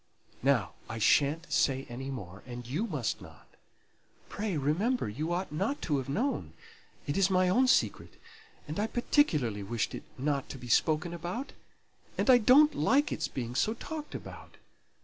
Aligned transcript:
Now, 0.41 0.71
I 0.89 0.97
sha'n't 0.97 1.53
say 1.53 1.85
any 1.87 2.09
more; 2.09 2.41
and 2.47 2.65
you 2.65 2.87
must 2.87 3.21
not. 3.21 3.45
Pray 4.29 4.57
remember 4.57 5.07
you 5.07 5.31
ought 5.31 5.51
not 5.51 5.79
to 5.83 5.99
have 5.99 6.09
known; 6.09 6.53
it 7.05 7.17
is 7.17 7.29
my 7.29 7.47
own 7.49 7.67
secret, 7.67 8.19
and 8.67 8.79
I 8.79 8.87
particularly 8.87 9.61
wished 9.61 9.93
it 9.93 10.01
not 10.17 10.49
to 10.49 10.57
be 10.57 10.69
spoken 10.69 11.13
about; 11.13 11.53
and 12.17 12.31
I 12.31 12.39
don't 12.39 12.73
like 12.73 13.11
its 13.11 13.27
being 13.27 13.53
so 13.53 13.75
talked 13.75 14.15
about. 14.15 14.57